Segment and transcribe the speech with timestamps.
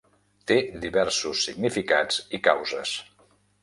[0.51, 2.99] Té diversos significats i causes.